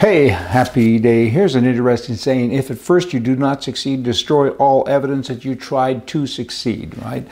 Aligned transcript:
Hey, 0.00 0.28
happy 0.28 0.98
day. 0.98 1.28
Here's 1.28 1.54
an 1.54 1.66
interesting 1.66 2.14
saying. 2.14 2.52
If 2.52 2.70
at 2.70 2.78
first 2.78 3.12
you 3.12 3.20
do 3.20 3.36
not 3.36 3.62
succeed, 3.62 4.02
destroy 4.02 4.48
all 4.52 4.88
evidence 4.88 5.28
that 5.28 5.44
you 5.44 5.54
tried 5.54 6.06
to 6.06 6.26
succeed, 6.26 6.96
right? 7.02 7.28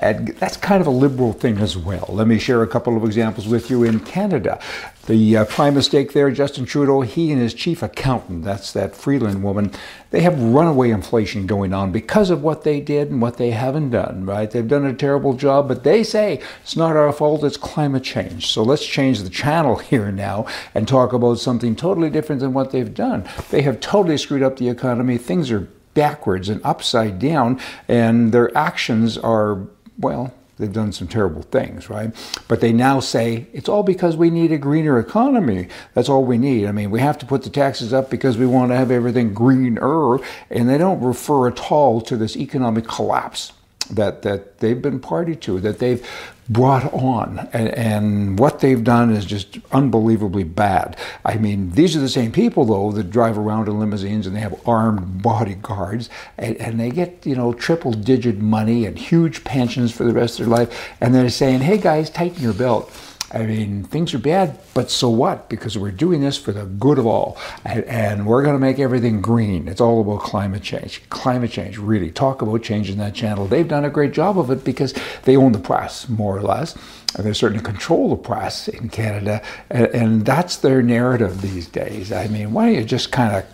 And 0.00 0.28
that's 0.38 0.56
kind 0.56 0.80
of 0.80 0.86
a 0.86 0.90
liberal 0.90 1.32
thing 1.32 1.58
as 1.58 1.76
well. 1.76 2.06
Let 2.08 2.26
me 2.26 2.38
share 2.38 2.62
a 2.62 2.66
couple 2.66 2.96
of 2.96 3.04
examples 3.04 3.46
with 3.46 3.70
you 3.70 3.84
in 3.84 4.00
Canada. 4.00 4.58
The 5.06 5.38
uh, 5.38 5.44
prime 5.44 5.74
mistake 5.74 6.12
there, 6.12 6.30
Justin 6.30 6.64
Trudeau, 6.64 7.02
he 7.02 7.32
and 7.32 7.40
his 7.40 7.52
chief 7.52 7.82
accountant, 7.82 8.44
that's 8.44 8.72
that 8.72 8.96
Freeland 8.96 9.42
woman, 9.42 9.72
they 10.10 10.20
have 10.20 10.40
runaway 10.40 10.90
inflation 10.90 11.46
going 11.46 11.74
on 11.74 11.92
because 11.92 12.30
of 12.30 12.42
what 12.42 12.64
they 12.64 12.80
did 12.80 13.10
and 13.10 13.20
what 13.20 13.36
they 13.36 13.50
haven't 13.50 13.90
done, 13.90 14.24
right? 14.24 14.50
They've 14.50 14.66
done 14.66 14.86
a 14.86 14.94
terrible 14.94 15.34
job, 15.34 15.68
but 15.68 15.84
they 15.84 16.02
say 16.02 16.40
it's 16.62 16.76
not 16.76 16.96
our 16.96 17.12
fault, 17.12 17.44
it's 17.44 17.56
climate 17.56 18.04
change. 18.04 18.46
So 18.46 18.62
let's 18.62 18.86
change 18.86 19.20
the 19.20 19.30
channel 19.30 19.76
here 19.90 20.10
now 20.10 20.46
and 20.74 20.88
talk 20.88 21.12
about 21.12 21.38
something 21.38 21.76
totally 21.76 22.08
different 22.08 22.40
than 22.40 22.52
what 22.54 22.70
they've 22.70 22.94
done. 22.94 23.28
They 23.50 23.62
have 23.62 23.80
totally 23.80 24.16
screwed 24.16 24.42
up 24.42 24.56
the 24.56 24.68
economy. 24.68 25.18
Things 25.18 25.50
are 25.50 25.68
backwards 25.94 26.48
and 26.48 26.60
upside 26.64 27.18
down, 27.18 27.60
and 27.88 28.32
their 28.32 28.56
actions 28.56 29.18
are, 29.18 29.66
well, 30.00 30.32
they've 30.58 30.72
done 30.72 30.92
some 30.92 31.08
terrible 31.08 31.42
things, 31.42 31.88
right? 31.88 32.14
But 32.48 32.60
they 32.60 32.72
now 32.72 33.00
say 33.00 33.46
it's 33.52 33.68
all 33.68 33.82
because 33.82 34.16
we 34.16 34.30
need 34.30 34.52
a 34.52 34.58
greener 34.58 34.98
economy. 34.98 35.68
That's 35.94 36.08
all 36.08 36.24
we 36.24 36.38
need. 36.38 36.66
I 36.66 36.72
mean, 36.72 36.90
we 36.90 37.00
have 37.00 37.18
to 37.18 37.26
put 37.26 37.42
the 37.42 37.50
taxes 37.50 37.92
up 37.92 38.10
because 38.10 38.36
we 38.36 38.46
want 38.46 38.70
to 38.72 38.76
have 38.76 38.90
everything 38.90 39.34
greener, 39.34 40.18
and 40.50 40.68
they 40.68 40.78
don't 40.78 41.00
refer 41.00 41.48
at 41.48 41.70
all 41.70 42.00
to 42.02 42.16
this 42.16 42.36
economic 42.36 42.86
collapse 42.86 43.52
that 43.90 44.22
that 44.22 44.58
they've 44.58 44.80
been 44.80 45.00
party 45.00 45.36
to, 45.36 45.60
that 45.60 45.78
they've 45.78 46.06
brought 46.48 46.92
on, 46.92 47.48
and, 47.52 47.68
and, 47.68 48.38
what 48.38 48.58
they've 48.58 48.82
done 48.82 49.12
is 49.12 49.24
just 49.24 49.58
unbelievably 49.70 50.42
bad. 50.42 50.96
I 51.24 51.36
mean, 51.36 51.70
these 51.70 51.94
are 51.96 52.00
the 52.00 52.08
same 52.08 52.32
people 52.32 52.64
though 52.64 52.90
that 52.92 53.10
drive 53.10 53.38
around 53.38 53.68
in 53.68 53.78
limousines 53.78 54.26
and 54.26 54.34
they 54.34 54.40
have 54.40 54.60
armed 54.66 55.22
bodyguards, 55.22 56.10
and, 56.38 56.56
and 56.56 56.80
they 56.80 56.90
get 56.90 57.24
you 57.24 57.36
know 57.36 57.52
triple 57.52 57.92
digit 57.92 58.38
money 58.38 58.84
and 58.86 58.98
huge 58.98 59.44
pensions 59.44 59.92
for 59.92 60.04
the 60.04 60.12
rest 60.12 60.40
of 60.40 60.46
their 60.46 60.56
life, 60.56 60.90
and 61.00 61.14
they're 61.14 61.30
saying, 61.30 61.60
"Hey 61.60 61.78
guys, 61.78 62.10
tighten 62.10 62.42
your 62.42 62.54
belt." 62.54 62.92
I 63.32 63.44
mean, 63.44 63.84
things 63.84 64.12
are 64.12 64.18
bad, 64.18 64.58
but 64.74 64.90
so 64.90 65.08
what? 65.08 65.48
Because 65.48 65.78
we're 65.78 65.92
doing 65.92 66.20
this 66.20 66.36
for 66.36 66.50
the 66.50 66.64
good 66.64 66.98
of 66.98 67.06
all. 67.06 67.38
And, 67.64 67.84
and 67.84 68.26
we're 68.26 68.42
going 68.42 68.56
to 68.56 68.60
make 68.60 68.80
everything 68.80 69.20
green. 69.20 69.68
It's 69.68 69.80
all 69.80 70.00
about 70.00 70.20
climate 70.20 70.62
change. 70.62 71.08
Climate 71.10 71.52
change, 71.52 71.78
really. 71.78 72.10
Talk 72.10 72.42
about 72.42 72.62
changing 72.64 72.98
that 72.98 73.14
channel. 73.14 73.46
They've 73.46 73.68
done 73.68 73.84
a 73.84 73.90
great 73.90 74.12
job 74.12 74.36
of 74.36 74.50
it 74.50 74.64
because 74.64 74.94
they 75.24 75.36
own 75.36 75.52
the 75.52 75.60
press, 75.60 76.08
more 76.08 76.36
or 76.36 76.42
less. 76.42 76.76
And 77.14 77.24
they 77.24 77.32
certainly 77.32 77.62
control 77.62 78.10
the 78.10 78.16
press 78.16 78.66
in 78.66 78.88
Canada. 78.88 79.42
And, 79.70 79.86
and 79.86 80.26
that's 80.26 80.56
their 80.56 80.82
narrative 80.82 81.40
these 81.40 81.68
days. 81.68 82.10
I 82.10 82.26
mean, 82.26 82.52
why 82.52 82.66
don't 82.66 82.74
you 82.74 82.84
just 82.84 83.12
kind 83.12 83.36
of, 83.36 83.44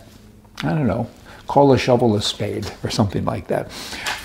I 0.63 0.69
don't 0.69 0.87
know, 0.87 1.07
call 1.45 1.71
a 1.71 1.77
shovel 1.77 2.15
a 2.15 2.21
spade 2.23 2.71
or 2.83 2.89
something 2.89 3.25
like 3.25 3.47
that? 3.47 3.69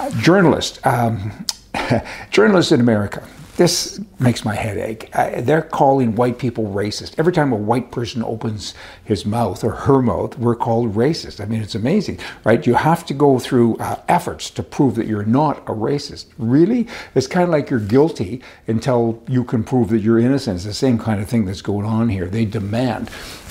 Uh, 0.00 0.10
journalists, 0.12 0.80
um, 0.86 1.44
journalists 2.30 2.72
in 2.72 2.80
America 2.80 3.22
this 3.56 4.00
makes 4.18 4.44
my 4.44 4.54
head 4.54 4.78
ache. 4.78 5.14
I, 5.14 5.42
they're 5.42 5.62
calling 5.62 6.14
white 6.14 6.38
people 6.38 6.64
racist. 6.64 7.14
Every 7.18 7.32
time 7.32 7.52
a 7.52 7.56
white 7.56 7.90
person 7.90 8.22
opens 8.22 8.74
his 9.04 9.26
mouth 9.26 9.62
or 9.62 9.72
her 9.72 10.00
mouth, 10.00 10.38
we're 10.38 10.56
called 10.56 10.94
racist. 10.94 11.40
I 11.40 11.44
mean, 11.44 11.60
it's 11.60 11.74
amazing, 11.74 12.18
right? 12.44 12.66
You 12.66 12.74
have 12.74 13.04
to 13.06 13.14
go 13.14 13.38
through 13.38 13.76
uh, 13.76 14.00
efforts 14.08 14.48
to 14.50 14.62
prove 14.62 14.94
that 14.94 15.06
you're 15.06 15.24
not 15.24 15.58
a 15.68 15.72
racist. 15.72 16.26
Really? 16.38 16.86
It's 17.14 17.26
kind 17.26 17.44
of 17.44 17.50
like 17.50 17.68
you're 17.68 17.80
guilty 17.80 18.42
until 18.66 19.22
you 19.28 19.44
can 19.44 19.64
prove 19.64 19.90
that 19.90 19.98
you're 19.98 20.18
innocent. 20.18 20.56
It's 20.56 20.64
the 20.64 20.72
same 20.72 20.98
kind 20.98 21.20
of 21.20 21.28
thing 21.28 21.44
that's 21.44 21.62
going 21.62 21.86
on 21.86 22.08
here. 22.08 22.26
They 22.26 22.46
demand 22.46 23.10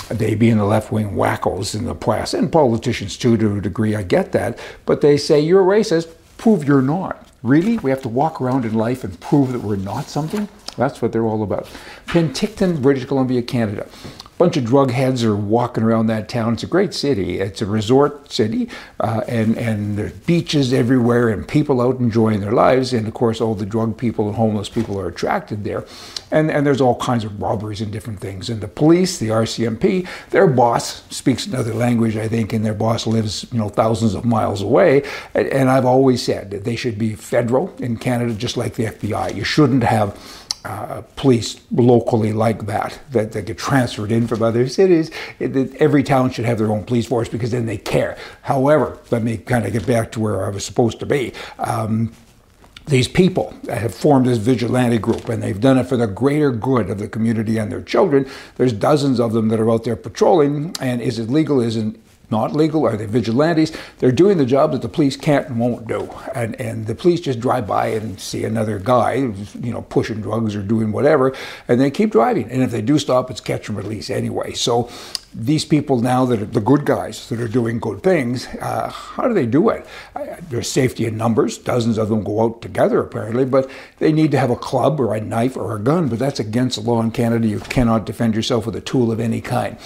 they 0.10 0.36
being 0.36 0.58
the 0.58 0.66
left 0.66 0.92
wing 0.92 1.12
wackos 1.12 1.74
in 1.74 1.86
the 1.86 1.96
press 1.96 2.34
and 2.34 2.52
politicians 2.52 3.16
too 3.18 3.38
to 3.38 3.58
a 3.58 3.62
degree, 3.62 3.96
I 3.96 4.04
get 4.04 4.34
that, 4.34 4.60
but 4.86 5.00
they 5.00 5.16
say 5.16 5.40
you're 5.40 5.64
racist, 5.64 6.14
prove 6.38 6.66
you're 6.66 6.82
not. 6.82 7.31
Really? 7.44 7.78
We 7.80 7.90
have 7.90 8.02
to 8.04 8.10
walk 8.10 8.40
around 8.40 8.66
in 8.66 8.74
life 8.74 9.04
and 9.04 9.20
prove 9.20 9.52
that 9.52 9.62
we're 9.62 9.76
not 9.76 10.06
something? 10.06 10.48
That's 10.78 11.02
what 11.02 11.12
they're 11.12 11.26
all 11.26 11.44
about. 11.44 11.68
Penticton, 12.06 12.82
British 12.82 13.06
Columbia, 13.06 13.42
Canada 13.42 13.88
bunch 14.42 14.58
of 14.58 14.66
drug 14.66 14.90
heads 14.90 15.24
are 15.24 15.36
walking 15.36 15.84
around 15.84 16.08
that 16.08 16.28
town. 16.28 16.54
It's 16.54 16.64
a 16.64 16.68
great 16.68 16.96
city. 16.96 17.40
It's 17.40 17.62
a 17.62 17.68
resort 17.68 18.32
city, 18.32 18.70
uh, 19.00 19.22
and 19.28 19.56
and 19.56 20.00
there's 20.00 20.14
beaches 20.14 20.74
everywhere, 20.74 21.30
and 21.30 21.48
people 21.48 21.80
out 21.80 22.00
enjoying 22.00 22.40
their 22.40 22.52
lives. 22.52 22.92
And 22.92 23.08
of 23.08 23.14
course, 23.14 23.40
all 23.40 23.54
the 23.54 23.68
drug 23.68 24.00
people 24.00 24.26
and 24.26 24.36
homeless 24.36 24.68
people 24.68 25.00
are 25.00 25.08
attracted 25.08 25.64
there, 25.64 25.86
and 26.32 26.50
and 26.50 26.66
there's 26.66 26.82
all 26.82 26.96
kinds 26.96 27.24
of 27.24 27.40
robberies 27.40 27.82
and 27.82 27.92
different 27.92 28.20
things. 28.20 28.50
And 28.50 28.62
the 28.62 28.68
police, 28.68 29.20
the 29.20 29.28
RCMP, 29.28 30.08
their 30.32 30.48
boss 30.48 31.04
speaks 31.16 31.46
another 31.46 31.76
language, 31.76 32.18
I 32.18 32.28
think, 32.28 32.52
and 32.52 32.66
their 32.66 32.74
boss 32.74 33.06
lives 33.06 33.46
you 33.52 33.60
know 33.60 33.70
thousands 33.70 34.16
of 34.16 34.26
miles 34.26 34.64
away. 34.64 35.04
And, 35.36 35.48
and 35.50 35.70
I've 35.70 35.86
always 35.86 36.24
said 36.24 36.50
that 36.50 36.64
they 36.64 36.76
should 36.76 36.98
be 36.98 37.14
federal 37.14 37.72
in 37.78 37.98
Canada, 37.98 38.34
just 38.34 38.58
like 38.58 38.74
the 38.74 38.86
FBI. 38.86 39.36
You 39.36 39.44
shouldn't 39.44 39.84
have 39.84 40.18
uh, 40.64 41.02
police 41.16 41.60
locally 41.72 42.34
like 42.34 42.66
that, 42.68 43.00
that, 43.12 43.32
that 43.32 43.46
get 43.46 43.58
transferred 43.58 44.12
in 44.12 44.28
from 44.28 44.44
other 44.44 44.68
cities. 44.68 45.12
It, 45.40 45.56
it, 45.56 45.76
every 45.76 46.04
town 46.04 46.32
should 46.32 46.46
have 46.46 46.58
their 46.60 46.72
own 46.72 46.84
police 46.84 47.08
force 47.08 47.30
because 47.30 47.52
then 47.52 47.66
they 47.66 47.78
care. 47.78 48.18
However, 48.44 49.00
let 49.10 49.24
me 49.24 49.38
kind 49.38 49.66
of 49.66 49.74
get 49.74 49.88
back 49.88 50.12
to 50.14 50.20
where 50.20 50.46
I 50.46 50.50
was 50.50 50.64
supposed 50.64 51.00
to 51.00 51.06
be. 51.06 51.34
Um, 51.58 52.14
these 52.88 53.08
people 53.08 53.54
have 53.70 53.94
formed 53.94 54.26
this 54.26 54.40
vigilante 54.40 54.98
group 54.98 55.30
and 55.30 55.42
they've 55.42 55.60
done 55.60 55.78
it 55.78 55.86
for 55.86 55.98
the 55.98 56.08
greater 56.08 56.52
good 56.52 56.90
of 56.90 56.98
the 56.98 57.08
community 57.08 57.58
and 57.58 57.72
their 57.72 57.82
children. 57.82 58.30
There's 58.58 58.74
dozens 58.74 59.20
of 59.20 59.34
them 59.34 59.50
that 59.50 59.60
are 59.60 59.72
out 59.72 59.84
there 59.84 59.96
patrolling, 59.96 60.76
and 60.80 61.02
is 61.02 61.20
it 61.20 61.30
legal? 61.30 61.62
Isn't 61.62 62.02
not 62.32 62.54
legal? 62.54 62.86
Are 62.86 62.98
they 62.98 63.06
vigilantes? 63.06 63.72
They're 64.00 64.12
doing 64.12 64.38
the 64.38 64.46
job 64.46 64.72
that 64.72 64.82
the 64.82 64.90
police 64.90 65.16
can't 65.18 65.48
and 65.48 65.60
won't 65.60 65.88
do. 65.88 66.10
And, 66.34 66.60
and 66.60 66.88
the 66.88 66.96
police 66.96 67.22
just 67.22 67.40
drive 67.40 67.68
by 67.68 67.88
and 67.88 68.20
see 68.20 68.44
another 68.46 68.80
guy, 68.80 69.14
you 69.14 69.72
know, 69.72 69.82
pushing 69.84 70.22
drugs 70.22 70.56
or 70.56 70.62
doing 70.62 70.92
whatever, 70.92 71.36
and 71.68 71.80
they 71.80 71.92
keep 71.92 72.12
driving. 72.12 72.50
And 72.50 72.64
if 72.64 72.72
they 72.72 72.82
do 72.82 72.98
stop, 72.98 73.30
it's 73.30 73.42
catch 73.42 73.70
and 73.70 73.78
release 73.78 74.10
anyway. 74.10 74.54
So 74.54 74.90
these 75.34 75.64
people 75.64 76.02
now 76.02 76.26
that 76.26 76.42
are 76.42 76.46
the 76.46 76.60
good 76.60 76.86
guys 76.86 77.30
that 77.30 77.40
are 77.40 77.48
doing 77.48 77.80
good 77.80 78.04
things, 78.04 78.48
uh, 78.60 78.90
how 78.90 79.28
do 79.28 79.34
they 79.34 79.46
do 79.46 79.70
it? 79.70 79.86
There's 80.50 80.70
safety 80.70 81.06
in 81.06 81.16
numbers. 81.16 81.58
Dozens 81.58 81.98
of 81.98 82.10
them 82.10 82.24
go 82.24 82.44
out 82.44 82.62
together 82.62 83.00
apparently, 83.00 83.46
but 83.46 83.70
they 84.00 84.12
need 84.12 84.32
to 84.32 84.38
have 84.38 84.50
a 84.50 84.56
club 84.58 85.00
or 85.00 85.14
a 85.14 85.22
knife 85.22 85.56
or 85.56 85.76
a 85.76 85.80
gun. 85.80 86.10
But 86.10 86.20
that's 86.20 86.40
against 86.40 86.76
the 86.76 86.90
law 86.90 87.02
in 87.02 87.12
Canada. 87.12 87.48
You 87.48 87.60
cannot 87.60 88.06
defend 88.06 88.36
yourself 88.36 88.66
with 88.66 88.76
a 88.76 88.82
tool 88.82 89.12
of 89.12 89.20
any 89.22 89.40
kind. 89.40 89.78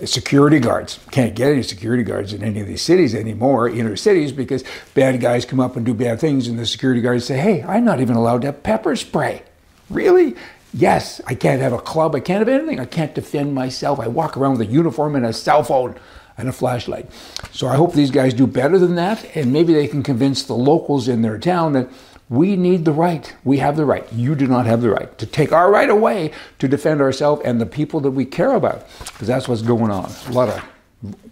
Uh, 0.00 0.06
security 0.06 0.60
guards 0.60 1.00
can't 1.10 1.34
get 1.34 1.50
any 1.50 1.62
security 1.62 2.04
guards 2.04 2.32
in 2.32 2.44
any 2.44 2.60
of 2.60 2.68
these 2.68 2.82
cities 2.82 3.14
anymore, 3.14 3.68
inner 3.68 3.96
cities, 3.96 4.30
because 4.30 4.62
bad 4.94 5.20
guys 5.20 5.44
come 5.44 5.58
up 5.58 5.76
and 5.76 5.84
do 5.84 5.94
bad 5.94 6.20
things, 6.20 6.46
and 6.46 6.58
the 6.58 6.66
security 6.66 7.00
guards 7.00 7.24
say, 7.24 7.38
"Hey, 7.38 7.62
I'm 7.64 7.84
not 7.84 8.00
even 8.00 8.14
allowed 8.14 8.42
to 8.42 8.48
have 8.48 8.62
pepper 8.62 8.94
spray." 8.94 9.42
Really? 9.90 10.36
Yes, 10.74 11.20
I 11.26 11.34
can't 11.34 11.60
have 11.60 11.72
a 11.72 11.78
club. 11.78 12.14
I 12.14 12.20
can't 12.20 12.38
have 12.38 12.48
anything. 12.48 12.80
I 12.80 12.86
can't 12.86 13.14
defend 13.14 13.54
myself. 13.54 14.00
I 14.00 14.08
walk 14.08 14.36
around 14.36 14.52
with 14.52 14.68
a 14.68 14.72
uniform 14.72 15.14
and 15.14 15.26
a 15.26 15.32
cell 15.32 15.62
phone 15.62 15.96
and 16.38 16.48
a 16.48 16.52
flashlight. 16.52 17.10
So 17.52 17.68
I 17.68 17.76
hope 17.76 17.92
these 17.92 18.10
guys 18.10 18.32
do 18.32 18.46
better 18.46 18.78
than 18.78 18.94
that, 18.94 19.24
and 19.36 19.52
maybe 19.52 19.74
they 19.74 19.86
can 19.86 20.02
convince 20.02 20.44
the 20.44 20.54
locals 20.54 21.08
in 21.08 21.20
their 21.20 21.38
town 21.38 21.74
that 21.74 21.88
we 22.30 22.56
need 22.56 22.86
the 22.86 22.92
right. 22.92 23.30
We 23.44 23.58
have 23.58 23.76
the 23.76 23.84
right. 23.84 24.10
You 24.14 24.34
do 24.34 24.46
not 24.46 24.64
have 24.64 24.80
the 24.80 24.88
right 24.88 25.18
to 25.18 25.26
take 25.26 25.52
our 25.52 25.70
right 25.70 25.90
away 25.90 26.32
to 26.60 26.68
defend 26.68 27.02
ourselves 27.02 27.42
and 27.44 27.60
the 27.60 27.66
people 27.66 28.00
that 28.00 28.12
we 28.12 28.24
care 28.24 28.54
about, 28.54 28.86
because 29.00 29.28
that's 29.28 29.46
what's 29.46 29.60
going 29.60 29.90
on. 29.90 30.10
A 30.28 30.32
lot 30.32 30.48
of 30.48 30.64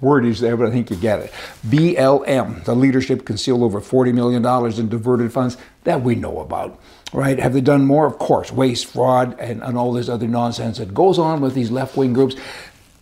wordage 0.02 0.40
there, 0.40 0.56
but 0.56 0.66
I 0.66 0.70
think 0.70 0.90
you 0.90 0.96
get 0.96 1.20
it. 1.20 1.32
BLM, 1.66 2.64
the 2.64 2.74
leadership 2.74 3.24
concealed 3.24 3.62
over 3.62 3.80
$40 3.80 4.12
million 4.12 4.44
in 4.78 4.88
diverted 4.88 5.32
funds 5.32 5.56
that 5.84 6.02
we 6.02 6.14
know 6.14 6.40
about 6.40 6.80
right? 7.12 7.38
Have 7.38 7.52
they 7.52 7.60
done 7.60 7.84
more? 7.86 8.06
Of 8.06 8.18
course, 8.18 8.52
waste, 8.52 8.86
fraud, 8.86 9.38
and, 9.38 9.62
and 9.62 9.76
all 9.76 9.92
this 9.92 10.08
other 10.08 10.28
nonsense 10.28 10.78
that 10.78 10.94
goes 10.94 11.18
on 11.18 11.40
with 11.40 11.54
these 11.54 11.70
left 11.70 11.96
wing 11.96 12.12
groups. 12.12 12.36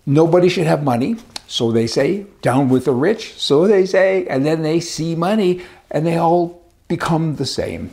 Nobody 0.06 0.48
should 0.48 0.66
have 0.66 0.82
money, 0.82 1.16
so 1.46 1.70
they 1.70 1.86
say, 1.86 2.26
down 2.42 2.68
with 2.68 2.86
the 2.86 2.92
rich, 2.92 3.34
so 3.34 3.66
they 3.66 3.84
say, 3.84 4.26
and 4.26 4.46
then 4.46 4.62
they 4.62 4.80
see 4.80 5.14
money 5.14 5.62
and 5.90 6.06
they 6.06 6.16
all 6.16 6.62
become 6.88 7.36
the 7.36 7.46
same, 7.46 7.90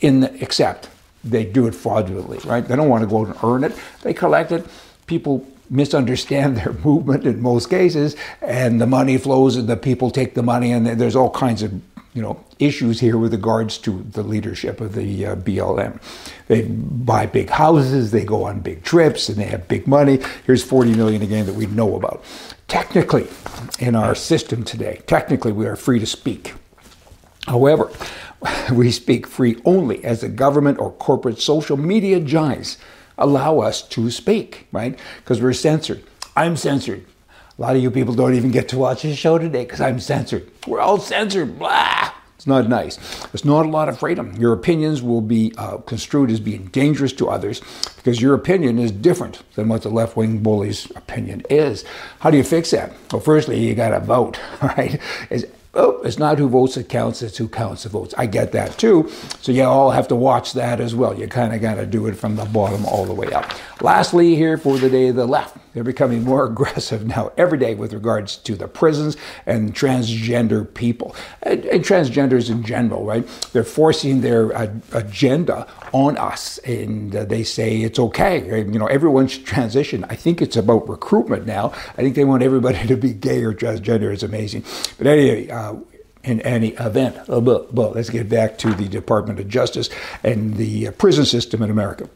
in 0.00 0.20
the, 0.20 0.42
except 0.42 0.88
they 1.24 1.44
do 1.44 1.66
it 1.66 1.74
fraudulently, 1.74 2.38
right? 2.44 2.66
They 2.66 2.76
don't 2.76 2.88
want 2.88 3.02
to 3.02 3.08
go 3.08 3.22
out 3.22 3.28
and 3.28 3.36
earn 3.42 3.64
it, 3.64 3.76
they 4.02 4.14
collect 4.14 4.52
it. 4.52 4.66
People 5.06 5.46
misunderstand 5.70 6.56
their 6.56 6.72
movement 6.84 7.24
in 7.24 7.40
most 7.40 7.70
cases, 7.70 8.16
and 8.40 8.80
the 8.80 8.86
money 8.86 9.18
flows, 9.18 9.56
and 9.56 9.68
the 9.68 9.76
people 9.76 10.10
take 10.10 10.34
the 10.34 10.42
money, 10.42 10.72
and 10.72 10.86
there's 10.86 11.16
all 11.16 11.30
kinds 11.30 11.62
of 11.62 11.72
you 12.14 12.22
know, 12.22 12.42
issues 12.58 12.98
here 12.98 13.16
with 13.16 13.32
regards 13.32 13.78
to 13.78 14.02
the 14.10 14.22
leadership 14.22 14.80
of 14.80 14.94
the 14.94 15.26
uh, 15.26 15.36
BLM. 15.36 16.00
They 16.48 16.62
buy 16.62 17.26
big 17.26 17.50
houses, 17.50 18.10
they 18.10 18.24
go 18.24 18.44
on 18.44 18.58
big 18.58 18.82
trips, 18.82 19.28
and 19.28 19.38
they 19.38 19.44
have 19.44 19.68
big 19.68 19.86
money. 19.86 20.18
Here's 20.44 20.64
40 20.64 20.94
million 20.94 21.22
again 21.22 21.46
that 21.46 21.54
we 21.54 21.66
know 21.66 21.94
about. 21.94 22.24
Technically, 22.66 23.28
in 23.78 23.94
our 23.94 24.14
system 24.14 24.64
today, 24.64 25.00
technically 25.06 25.52
we 25.52 25.66
are 25.66 25.76
free 25.76 26.00
to 26.00 26.06
speak. 26.06 26.54
However, 27.46 27.90
we 28.72 28.90
speak 28.90 29.26
free 29.26 29.60
only 29.64 30.04
as 30.04 30.22
the 30.22 30.28
government 30.28 30.80
or 30.80 30.92
corporate 30.92 31.40
social 31.40 31.76
media 31.76 32.20
giants 32.20 32.78
allow 33.18 33.60
us 33.60 33.82
to 33.88 34.10
speak, 34.10 34.66
right? 34.72 34.98
Because 35.18 35.42
we're 35.42 35.52
censored. 35.52 36.02
I'm 36.36 36.56
censored. 36.56 37.04
A 37.58 37.60
lot 37.60 37.76
of 37.76 37.82
you 37.82 37.90
people 37.90 38.14
don't 38.14 38.34
even 38.34 38.50
get 38.52 38.68
to 38.68 38.78
watch 38.78 39.02
this 39.02 39.18
show 39.18 39.36
today 39.36 39.64
because 39.64 39.80
I'm 39.80 39.98
censored. 39.98 40.48
We're 40.66 40.80
all 40.80 40.98
censored. 40.98 41.58
Blah. 41.58 42.12
It's 42.36 42.46
not 42.46 42.68
nice. 42.68 42.96
There's 43.26 43.44
not 43.44 43.66
a 43.66 43.68
lot 43.68 43.88
of 43.88 43.98
freedom. 43.98 44.32
Your 44.36 44.52
opinions 44.52 45.02
will 45.02 45.20
be 45.20 45.52
uh, 45.58 45.78
construed 45.78 46.30
as 46.30 46.38
being 46.38 46.66
dangerous 46.66 47.12
to 47.14 47.28
others 47.28 47.60
because 47.96 48.22
your 48.22 48.32
opinion 48.32 48.78
is 48.78 48.92
different 48.92 49.42
than 49.56 49.68
what 49.68 49.82
the 49.82 49.88
left 49.88 50.16
wing 50.16 50.38
bully's 50.40 50.88
opinion 50.94 51.42
is. 51.50 51.84
How 52.20 52.30
do 52.30 52.36
you 52.36 52.44
fix 52.44 52.70
that? 52.70 52.92
Well, 53.10 53.20
firstly, 53.20 53.58
you 53.58 53.74
got 53.74 53.88
to 53.88 53.98
vote, 53.98 54.38
right? 54.62 55.00
It's 55.30 55.44
oh, 55.78 56.02
it's 56.02 56.18
not 56.18 56.38
who 56.38 56.48
votes 56.48 56.74
that 56.74 56.88
counts, 56.88 57.22
it's 57.22 57.38
who 57.38 57.48
counts 57.48 57.84
the 57.84 57.88
votes. 57.88 58.14
I 58.18 58.26
get 58.26 58.52
that 58.52 58.76
too. 58.78 59.08
So 59.40 59.52
you 59.52 59.62
all 59.62 59.90
have 59.90 60.08
to 60.08 60.16
watch 60.16 60.52
that 60.54 60.80
as 60.80 60.94
well. 60.94 61.18
You 61.18 61.28
kind 61.28 61.54
of 61.54 61.60
got 61.60 61.76
to 61.76 61.86
do 61.86 62.06
it 62.06 62.14
from 62.14 62.36
the 62.36 62.44
bottom 62.44 62.84
all 62.84 63.06
the 63.06 63.14
way 63.14 63.32
up. 63.32 63.52
Lastly, 63.80 64.34
here 64.34 64.58
for 64.58 64.76
the 64.76 64.90
day 64.90 65.10
the 65.10 65.26
left. 65.26 65.56
They're 65.78 65.84
becoming 65.84 66.24
more 66.24 66.44
aggressive 66.50 67.06
now 67.06 67.30
every 67.36 67.56
day 67.56 67.76
with 67.76 67.92
regards 67.92 68.36
to 68.38 68.56
the 68.56 68.66
prisons 68.66 69.16
and 69.46 69.72
transgender 69.72 70.74
people 70.74 71.14
and, 71.40 71.64
and 71.66 71.84
transgenders 71.84 72.50
in 72.50 72.64
general, 72.64 73.04
right? 73.04 73.24
They're 73.52 73.62
forcing 73.62 74.20
their 74.20 74.52
uh, 74.56 74.74
agenda 74.90 75.68
on 75.92 76.18
us, 76.18 76.58
and 76.58 77.14
uh, 77.14 77.26
they 77.26 77.44
say 77.44 77.76
it's 77.82 78.00
okay. 78.00 78.44
You 78.58 78.76
know, 78.76 78.86
everyone 78.86 79.28
should 79.28 79.46
transition. 79.46 80.04
I 80.08 80.16
think 80.16 80.42
it's 80.42 80.56
about 80.56 80.88
recruitment 80.88 81.46
now. 81.46 81.70
I 81.96 82.02
think 82.02 82.16
they 82.16 82.24
want 82.24 82.42
everybody 82.42 82.84
to 82.88 82.96
be 82.96 83.12
gay 83.12 83.44
or 83.44 83.54
transgender. 83.54 84.12
It's 84.12 84.24
amazing. 84.24 84.64
But 84.96 85.06
anyway, 85.06 85.48
uh, 85.48 85.76
in 86.24 86.40
any 86.40 86.70
event, 86.70 87.16
uh, 87.30 87.38
well, 87.40 87.92
let's 87.94 88.10
get 88.10 88.28
back 88.28 88.58
to 88.58 88.74
the 88.74 88.88
Department 88.88 89.38
of 89.38 89.46
Justice 89.46 89.90
and 90.24 90.56
the 90.56 90.88
uh, 90.88 90.90
prison 90.90 91.24
system 91.24 91.62
in 91.62 91.70
America 91.70 92.10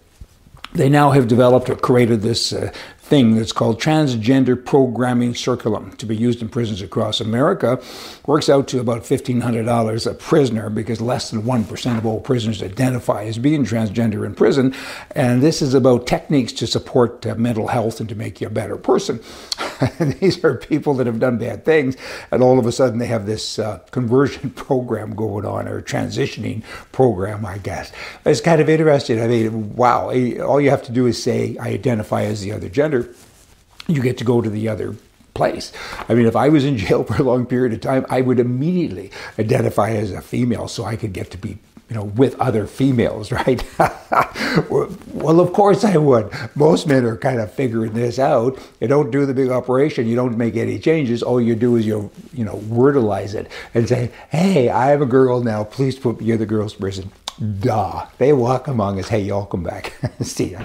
they 0.75 0.89
now 0.89 1.11
have 1.11 1.29
developed 1.29 1.69
or 1.69 1.77
created 1.77 2.23
this 2.23 2.53
uh, 2.53 2.73
thing 3.13 3.35
that's 3.35 3.53
called 3.53 3.79
transgender 3.79 4.57
programming 4.65 5.35
curriculum 5.35 5.95
to 5.99 6.07
be 6.07 6.17
used 6.17 6.41
in 6.41 6.49
prisons 6.49 6.81
across 6.81 7.21
America. 7.21 7.79
Works 8.25 8.49
out 8.49 8.69
to 8.69 8.81
about 8.81 9.03
$1,500 9.03 10.11
a 10.11 10.15
prisoner 10.15 10.71
because 10.71 10.99
less 10.99 11.31
than 11.31 11.43
1% 11.43 11.99
of 11.99 12.07
all 12.07 12.21
prisoners 12.23 12.63
identify 12.63 13.25
as 13.25 13.37
being 13.37 13.67
transgender 13.67 14.25
in 14.25 14.35
prison. 14.35 14.75
And 15.11 15.43
this 15.43 15.61
is 15.61 15.75
about 15.75 16.07
techniques 16.07 16.55
to 16.55 16.67
support 16.67 17.27
uh, 17.27 17.35
mental 17.35 17.69
health 17.69 18.01
and 18.01 18.09
to 18.09 18.15
make 18.15 18.41
you 18.41 18.47
a 18.47 18.51
better 18.51 18.79
person. 18.79 19.21
These 20.21 20.45
are 20.45 20.57
people 20.57 20.95
that 20.95 21.07
have 21.07 21.21
done 21.21 21.39
bad 21.39 21.65
things, 21.65 21.97
and 22.31 22.43
all 22.43 22.59
of 22.59 22.67
a 22.67 22.73
sudden 22.73 22.99
they 22.99 23.07
have 23.07 23.27
this 23.27 23.59
uh, 23.59 23.79
conversion 23.91 24.51
program 24.57 25.15
going 25.15 25.45
on 25.45 25.69
or 25.69 25.83
transitioning 25.83 26.63
program, 26.93 27.45
I 27.45 27.59
guess. 27.59 27.93
It's 28.25 28.41
kind 28.41 28.61
of 28.61 28.69
interesting. 28.69 29.21
I 29.21 29.27
mean, 29.27 29.75
wow, 29.77 30.11
all 30.43 30.61
you 30.61 30.71
have 30.71 30.83
to 30.85 30.93
do 30.93 31.07
is 31.07 31.23
say, 31.23 31.57
I 31.59 31.69
identify 31.69 32.25
as 32.25 32.41
the 32.43 32.53
other 32.53 32.69
gender 32.69 33.15
you 33.89 34.03
get 34.03 34.19
to 34.19 34.25
go 34.25 34.41
to 34.41 34.51
the 34.51 34.69
other 34.69 34.95
place. 35.35 35.73
I 36.09 36.15
mean, 36.15 36.27
if 36.27 36.37
I 36.37 36.49
was 36.49 36.65
in 36.65 36.77
jail 36.77 37.05
for 37.09 37.17
a 37.17 37.25
long 37.25 37.47
period 37.47 37.73
of 37.73 37.81
time, 37.81 38.07
I 38.09 38.21
would 38.21 38.39
immediately 38.39 39.11
identify 39.39 39.91
as 39.91 40.13
a 40.13 40.21
female 40.21 40.69
so 40.69 40.85
I 40.85 40.97
could 40.97 41.13
get 41.13 41.31
to 41.33 41.39
be, 41.39 41.59
you 41.93 41.99
know, 41.99 42.05
with 42.05 42.41
other 42.41 42.67
females, 42.67 43.31
right? 43.47 43.63
well, 45.13 45.41
of 45.41 45.53
course 45.53 45.85
I 45.85 45.99
would. 45.99 46.33
Most 46.55 46.87
men 46.87 47.05
are 47.05 47.19
kind 47.19 47.39
of 47.39 47.53
figuring 47.53 47.93
this 47.93 48.19
out. 48.19 48.59
You 48.81 48.89
don't 48.89 49.11
do 49.11 49.27
the 49.27 49.35
big 49.35 49.51
operation. 49.51 50.09
You 50.09 50.17
don't 50.17 50.39
make 50.39 50.57
any 50.57 50.79
changes. 50.79 51.23
All 51.23 51.39
you 51.39 51.55
do 51.55 51.77
is 51.77 51.85
you, 51.85 52.11
you 52.33 52.47
know, 52.47 52.57
wordalize 52.61 53.35
it 53.35 53.47
and 53.75 53.87
say, 53.87 54.11
"Hey, 54.31 54.71
I 54.71 54.93
am 54.93 55.03
a 55.03 55.07
girl 55.07 55.43
now. 55.43 55.65
Please 55.65 55.99
put 55.99 56.19
me 56.19 56.31
in 56.31 56.39
the 56.39 56.47
girls' 56.47 56.73
prison." 56.73 57.13
Duh. 57.61 58.07
They 58.17 58.33
walk 58.33 58.69
among 58.69 58.99
us. 58.99 59.09
Hey, 59.09 59.21
y'all 59.21 59.45
come 59.45 59.63
back. 59.63 59.93
See 60.23 60.53
ya. 60.53 60.63